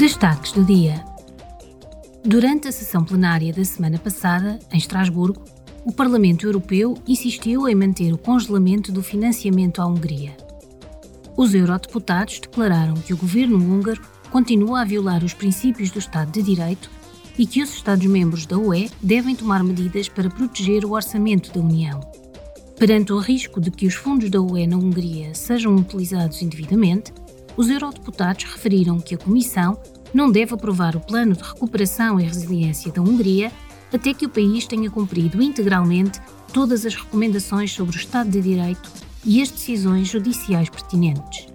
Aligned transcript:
Destaques 0.00 0.52
do 0.52 0.64
dia. 0.64 1.04
Durante 2.24 2.66
a 2.66 2.72
sessão 2.72 3.04
plenária 3.04 3.52
da 3.52 3.62
semana 3.62 3.98
passada, 3.98 4.58
em 4.72 4.78
Estrasburgo, 4.78 5.44
o 5.84 5.92
Parlamento 5.92 6.46
Europeu 6.46 6.96
insistiu 7.06 7.68
em 7.68 7.74
manter 7.74 8.10
o 8.10 8.16
congelamento 8.16 8.90
do 8.90 9.02
financiamento 9.02 9.82
à 9.82 9.84
Hungria. 9.84 10.34
Os 11.36 11.52
eurodeputados 11.52 12.40
declararam 12.40 12.94
que 12.94 13.12
o 13.12 13.16
governo 13.18 13.58
húngaro 13.58 14.00
continua 14.30 14.80
a 14.80 14.84
violar 14.86 15.22
os 15.22 15.34
princípios 15.34 15.90
do 15.90 15.98
Estado 15.98 16.32
de 16.32 16.42
Direito 16.42 16.90
e 17.38 17.44
que 17.44 17.62
os 17.62 17.68
Estados-membros 17.68 18.46
da 18.46 18.56
UE 18.56 18.90
devem 19.02 19.36
tomar 19.36 19.62
medidas 19.62 20.08
para 20.08 20.30
proteger 20.30 20.82
o 20.86 20.92
orçamento 20.92 21.52
da 21.52 21.60
União. 21.60 22.00
Perante 22.78 23.12
o 23.12 23.18
risco 23.18 23.60
de 23.60 23.70
que 23.70 23.86
os 23.86 23.96
fundos 23.96 24.30
da 24.30 24.40
UE 24.40 24.66
na 24.66 24.78
Hungria 24.78 25.34
sejam 25.34 25.76
utilizados 25.76 26.40
indevidamente, 26.40 27.12
os 27.56 27.68
eurodeputados 27.68 28.44
referiram 28.44 29.00
que 29.00 29.14
a 29.14 29.18
Comissão 29.18 29.78
não 30.12 30.30
deve 30.30 30.54
aprovar 30.54 30.96
o 30.96 31.00
plano 31.00 31.34
de 31.34 31.42
recuperação 31.42 32.18
e 32.18 32.24
resiliência 32.24 32.92
da 32.92 33.00
Hungria 33.00 33.52
até 33.92 34.14
que 34.14 34.26
o 34.26 34.30
país 34.30 34.66
tenha 34.66 34.90
cumprido 34.90 35.42
integralmente 35.42 36.20
todas 36.52 36.86
as 36.86 36.94
recomendações 36.94 37.72
sobre 37.72 37.96
o 37.96 37.98
Estado 37.98 38.30
de 38.30 38.40
Direito 38.40 38.90
e 39.24 39.42
as 39.42 39.50
decisões 39.50 40.08
judiciais 40.08 40.68
pertinentes. 40.68 41.46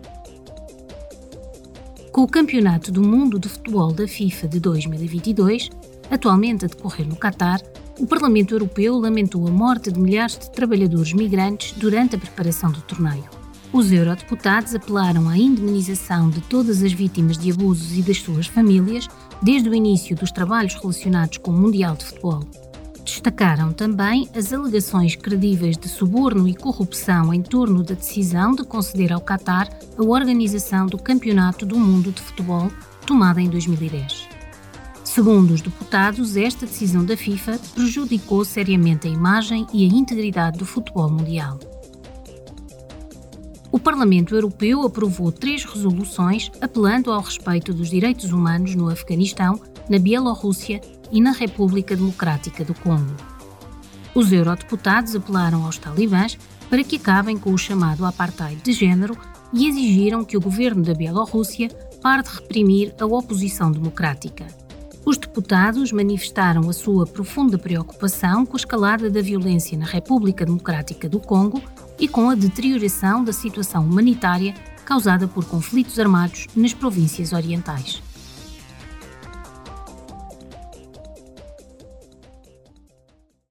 Com 2.12 2.24
o 2.24 2.28
Campeonato 2.28 2.92
do 2.92 3.02
Mundo 3.02 3.38
de 3.38 3.50
Futebol 3.50 3.92
da 3.92 4.08
FIFA 4.08 4.48
de 4.48 4.60
2022, 4.60 5.70
atualmente 6.10 6.66
a 6.66 6.68
decorrer 6.68 7.08
no 7.08 7.16
Catar, 7.16 7.62
o 8.00 8.06
Parlamento 8.06 8.54
Europeu 8.54 8.98
lamentou 8.98 9.48
a 9.48 9.52
morte 9.52 9.92
de 9.92 10.00
milhares 10.00 10.38
de 10.38 10.52
trabalhadores 10.52 11.14
migrantes 11.14 11.74
durante 11.74 12.16
a 12.16 12.20
preparação 12.20 12.72
do 12.72 12.82
torneio. 12.82 13.45
Os 13.76 13.92
eurodeputados 13.92 14.74
apelaram 14.74 15.28
à 15.28 15.38
indemnização 15.38 16.30
de 16.30 16.40
todas 16.40 16.82
as 16.82 16.94
vítimas 16.94 17.38
de 17.38 17.52
abusos 17.52 17.98
e 17.98 18.02
das 18.02 18.22
suas 18.22 18.48
famílias 18.48 19.06
desde 19.42 19.68
o 19.68 19.76
início 19.76 20.16
dos 20.16 20.32
trabalhos 20.32 20.76
relacionados 20.76 21.40
com 21.40 21.52
o 21.52 21.58
Mundial 21.58 21.94
de 21.94 22.06
Futebol. 22.06 22.40
Destacaram 23.04 23.74
também 23.74 24.30
as 24.34 24.54
alegações 24.54 25.18
credíveis 25.18 25.78
de 25.78 25.90
suborno 25.90 26.48
e 26.48 26.56
corrupção 26.56 27.34
em 27.34 27.42
torno 27.42 27.84
da 27.84 27.96
decisão 27.96 28.56
de 28.56 28.64
conceder 28.64 29.12
ao 29.12 29.20
Qatar 29.20 29.68
a 29.98 30.02
organização 30.02 30.88
do 30.88 30.98
Campeonato 30.98 31.66
do 31.66 31.78
Mundo 31.78 32.14
de 32.14 32.22
Futebol, 32.22 32.72
tomada 33.06 33.42
em 33.42 33.50
2010. 33.50 34.30
Segundo 35.04 35.52
os 35.52 35.60
deputados, 35.60 36.38
esta 36.38 36.66
decisão 36.66 37.04
da 37.04 37.18
FIFA 37.18 37.60
prejudicou 37.74 38.46
seriamente 38.46 39.06
a 39.10 39.12
imagem 39.12 39.68
e 39.74 39.84
a 39.84 39.90
integridade 39.90 40.58
do 40.58 40.66
futebol 40.66 41.10
mundial. 41.10 41.60
O 43.76 43.80
Parlamento 43.86 44.34
Europeu 44.34 44.84
aprovou 44.84 45.34
três 45.34 45.66
resoluções 45.66 46.50
apelando 46.62 47.12
ao 47.12 47.20
respeito 47.20 47.74
dos 47.74 47.90
direitos 47.90 48.32
humanos 48.32 48.74
no 48.74 48.90
Afeganistão, 48.90 49.60
na 49.90 50.00
Bielorrússia 50.00 50.80
e 51.12 51.20
na 51.20 51.34
República 51.34 51.94
Democrática 51.94 52.64
do 52.64 52.74
Congo. 52.74 53.14
Os 54.16 54.32
eurodeputados 54.32 55.14
apelaram 55.14 55.66
aos 55.66 55.78
talibãs 55.78 56.38
para 56.70 56.86
que 56.86 56.96
acabem 56.96 57.38
com 57.38 57.54
o 57.54 57.58
chamado 57.58 58.06
apartheid 58.06 58.62
de 58.64 58.72
género 58.72 59.18
e 59.52 59.68
exigiram 59.68 60.24
que 60.24 60.38
o 60.38 60.42
governo 60.42 60.82
da 60.82 60.94
Bielorrússia 60.94 61.68
pare 62.02 62.24
de 62.24 62.30
reprimir 62.30 62.96
a 62.98 63.06
oposição 63.06 63.70
democrática. 63.70 64.48
Os 65.06 65.18
deputados 65.18 65.92
manifestaram 65.92 66.70
a 66.70 66.74
sua 66.74 67.06
profunda 67.06 67.58
preocupação 67.58 68.46
com 68.46 68.54
a 68.54 68.56
escalada 68.56 69.10
da 69.10 69.22
violência 69.22 69.78
na 69.78 69.86
República 69.86 70.46
Democrática 70.46 71.10
do 71.10 71.20
Congo 71.20 71.62
e 72.00 72.08
com 72.08 72.30
a 72.30 72.36
deterioração 72.36 73.24
da 73.24 73.34
situação 73.34 73.86
humanitária 73.86 74.54
causada 74.84 75.28
por 75.28 75.46
conflitos 75.46 76.00
armados 76.00 76.48
nas 76.56 76.74
províncias 76.74 77.34
orientais. 77.34 78.02